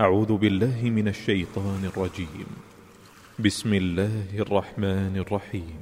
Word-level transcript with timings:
أعوذ 0.00 0.36
بالله 0.36 0.80
من 0.82 1.08
الشيطان 1.08 1.84
الرجيم. 1.84 2.48
بسم 3.38 3.74
الله 3.74 4.32
الرحمن 4.38 5.14
الرحيم. 5.16 5.80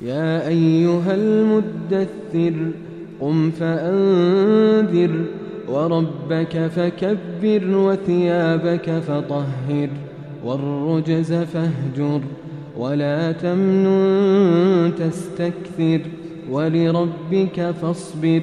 يا 0.00 0.48
أيها 0.48 1.14
المدثر 1.14 2.54
قم 3.20 3.50
فأنذر 3.50 5.24
وربك 5.68 6.54
فكبر 6.66 7.62
وثيابك 7.86 8.90
فطهر 8.90 9.88
والرجز 10.44 11.32
فاهجر 11.32 12.20
ولا 12.76 13.32
تمنن 13.32 14.92
تستكثر 14.98 16.00
ولربك 16.50 17.58
فاصبر. 17.82 18.42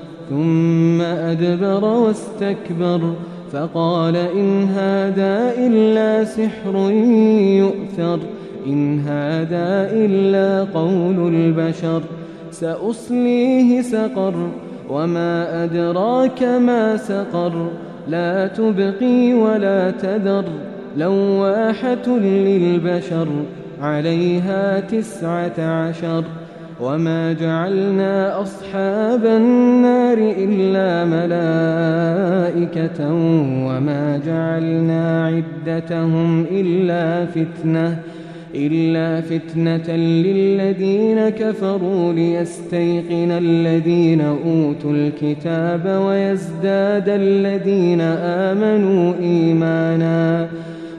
ثم 0.31 1.01
أدبر 1.01 1.85
واستكبر 1.85 3.13
فقال 3.51 4.15
إن 4.15 4.63
هذا 4.63 5.53
إلا 5.57 6.23
سحر 6.23 6.91
يؤثر 7.59 8.19
إن 8.67 8.99
هذا 8.99 9.89
إلا 9.93 10.63
قول 10.73 11.35
البشر 11.35 12.01
سأصليه 12.51 13.81
سقر 13.81 14.33
وما 14.89 15.63
أدراك 15.63 16.43
ما 16.43 16.97
سقر 16.97 17.67
لا 18.07 18.47
تبقي 18.47 19.33
ولا 19.33 19.91
تذر 19.91 20.45
لواحة 20.97 22.07
للبشر 22.07 23.27
عليها 23.81 24.79
تسعة 24.79 25.59
عشر 25.59 26.23
وما 26.81 27.33
جعلنا 27.33 28.41
أصحاب 28.41 29.25
النار 29.25 29.70
إلا 30.17 31.05
ملائكة 31.05 32.99
وما 33.67 34.21
جعلنا 34.25 35.25
عدتهم 35.25 36.45
إلا 36.51 37.25
فتنة 37.25 37.97
إلا 38.55 39.21
فتنة 39.21 39.95
للذين 39.95 41.29
كفروا 41.29 42.13
ليستيقن 42.13 43.31
الذين 43.31 44.21
أوتوا 44.21 44.93
الكتاب 44.93 46.01
ويزداد 46.05 47.09
الذين 47.09 48.01
آمنوا 48.01 49.13
إيماناً. 49.21 50.47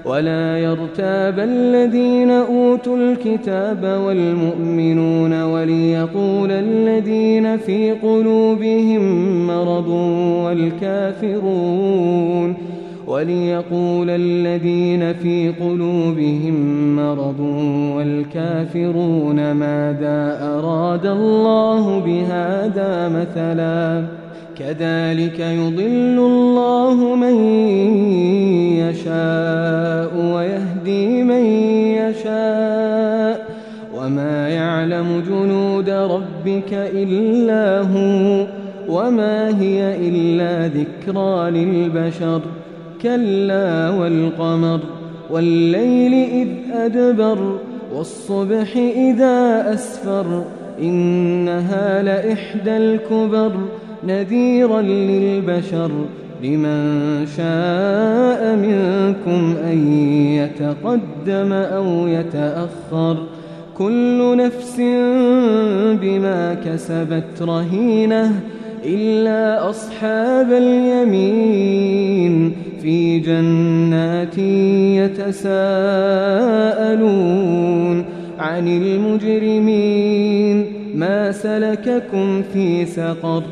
ولا 0.04 0.58
يرتاب 0.58 1.38
الذين 1.38 2.30
أوتوا 2.30 2.96
الكتاب 2.96 4.00
والمؤمنون 4.06 5.42
وليقول 5.42 6.50
الذين 6.50 7.56
في 7.56 7.92
قلوبهم 7.92 9.02
مرض 9.46 9.88
والكافرون 10.44 12.54
وليقول 13.06 14.10
الذين 14.10 15.12
في 15.12 15.52
قلوبهم 15.60 16.56
مرض 16.96 17.40
والكافرون 17.96 19.52
ماذا 19.52 20.38
أراد 20.42 21.06
الله 21.06 22.00
بهذا 22.00 23.08
مثلا 23.08 24.21
كذلك 24.58 25.40
يضل 25.40 26.18
الله 26.18 27.14
من 27.14 27.44
يشاء 28.78 30.34
ويهدي 30.34 31.22
من 31.22 31.44
يشاء 31.96 33.46
وما 33.94 34.48
يعلم 34.48 35.22
جنود 35.28 35.90
ربك 35.90 36.72
إلا 36.72 37.80
هو 37.80 38.46
وما 38.88 39.60
هي 39.60 40.08
إلا 40.08 40.68
ذكرى 40.68 41.50
للبشر 41.50 42.40
كلا 43.02 43.90
والقمر 43.90 44.80
والليل 45.30 46.14
إذ 46.30 46.48
أدبر 46.72 47.58
والصبح 47.94 48.76
إذا 48.76 49.64
أسفر 49.74 50.44
إنها 50.80 52.02
لإحدى 52.02 52.76
الكبر 52.76 53.52
نذيرا 54.06 54.80
للبشر 54.80 55.90
لمن 56.42 57.26
شاء 57.36 58.56
منكم 58.56 59.54
أن 59.64 59.92
يتقدم 60.32 61.52
أو 61.52 62.06
يتأخر 62.06 63.16
كل 63.78 64.36
نفس 64.36 64.76
بما 66.00 66.54
كسبت 66.54 67.42
رهينة 67.42 68.40
إلا 68.84 69.70
أصحاب 69.70 70.52
اليمين 70.52 72.52
في 72.82 73.18
جنات 73.18 74.38
يتساءلون 75.22 78.04
عن 78.38 78.68
المجرمين 78.68 80.66
ما 80.94 81.32
سلككم 81.32 82.42
في 82.52 82.86
سقر 82.86 83.42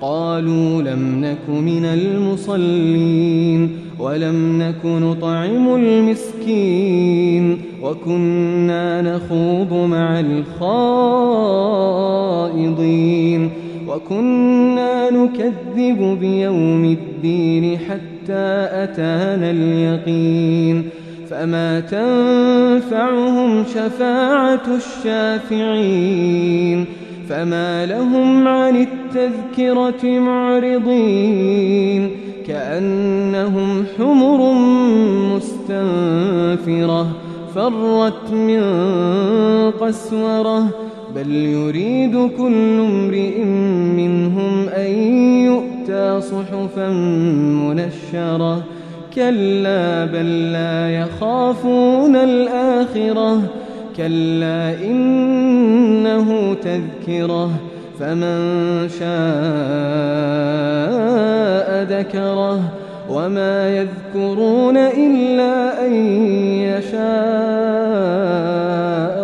قالوا 0.00 0.82
لم 0.82 1.24
نك 1.24 1.48
من 1.48 1.84
المصلين 1.84 3.70
ولم 3.98 4.62
نك 4.62 4.84
نطعم 4.84 5.74
المسكين 5.74 7.58
وكنا 7.82 9.02
نخوض 9.02 9.72
مع 9.72 10.20
الخائضين 12.20 13.50
وكنا 13.88 15.10
نكذب 15.10 16.18
بيوم 16.20 16.84
الدين 16.84 17.78
حتى 17.78 18.68
أتانا 18.72 19.50
اليقين 19.50 20.88
فما 21.30 21.80
تنفعهم 21.80 23.64
شفاعة 23.64 24.62
الشافعين 24.76 26.84
فما 27.28 27.86
لهم 27.86 28.48
عن 28.48 28.76
التذكرة 28.76 30.18
معرضين 30.18 32.10
كأنهم 32.46 33.84
حمر 33.98 34.52
مستنفرة 35.34 37.06
فرت 37.54 38.32
من 38.32 38.60
قسورة 39.70 40.66
بل 41.14 41.32
يريد 41.32 42.30
كل 42.38 42.80
امرئ 42.80 43.44
منهم 43.96 44.68
أن 44.68 44.90
يؤتى 45.44 46.20
صحفا 46.20 46.88
منشرة 47.68 48.64
كلا 49.14 50.04
بل 50.04 50.52
لا 50.52 51.00
يخافون 51.00 52.16
الآخرة 52.16 53.42
كلا 53.96 54.70
إنه 56.06 56.54
تذكرة 56.54 57.50
فمن 57.98 58.38
شاء 58.88 59.06
ذكره 61.82 62.60
وما 63.10 63.76
يذكرون 63.76 64.76
إلا 64.76 65.86
أن 65.86 65.92
يشاء 66.62 66.96